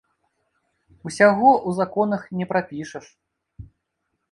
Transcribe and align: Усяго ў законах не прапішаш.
Усяго 1.09 1.51
ў 1.51 1.69
законах 1.81 2.21
не 2.41 2.45
прапішаш. 2.55 3.05